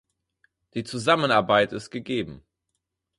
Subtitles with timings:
[0.73, 2.43] Die Zusammenarbeit ist gegeben.